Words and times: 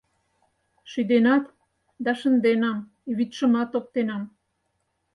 Шӱденат, 0.91 1.45
да 2.03 2.11
шынденам, 2.19 2.77
и 3.09 3.11
вӱдшымат 3.17 3.69
оптенам 3.79 4.23